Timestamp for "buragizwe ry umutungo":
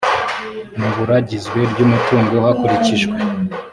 0.97-2.35